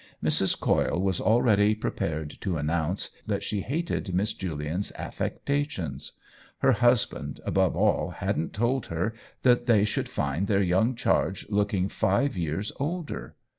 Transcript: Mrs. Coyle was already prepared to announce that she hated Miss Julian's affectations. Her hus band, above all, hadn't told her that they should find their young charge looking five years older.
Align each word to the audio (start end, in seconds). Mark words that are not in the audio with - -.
Mrs. 0.23 0.59
Coyle 0.59 0.99
was 0.99 1.21
already 1.21 1.75
prepared 1.75 2.35
to 2.41 2.57
announce 2.57 3.11
that 3.27 3.43
she 3.43 3.61
hated 3.61 4.15
Miss 4.15 4.33
Julian's 4.33 4.91
affectations. 4.97 6.13
Her 6.57 6.71
hus 6.71 7.05
band, 7.05 7.39
above 7.45 7.75
all, 7.75 8.09
hadn't 8.09 8.51
told 8.51 8.87
her 8.87 9.13
that 9.43 9.67
they 9.67 9.85
should 9.85 10.09
find 10.09 10.47
their 10.47 10.63
young 10.63 10.95
charge 10.95 11.45
looking 11.51 11.87
five 11.87 12.35
years 12.35 12.71
older. 12.79 13.35